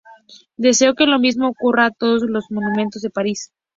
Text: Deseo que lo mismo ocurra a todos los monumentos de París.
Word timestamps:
Deseo 0.57 0.95
que 0.95 1.05
lo 1.05 1.19
mismo 1.19 1.47
ocurra 1.49 1.85
a 1.85 1.91
todos 1.91 2.23
los 2.23 2.45
monumentos 2.49 3.03
de 3.03 3.11
París. 3.11 3.53